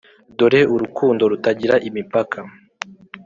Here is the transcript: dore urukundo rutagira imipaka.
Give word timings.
dore 0.37 0.61
urukundo 0.73 1.23
rutagira 1.31 1.75
imipaka. 1.87 2.39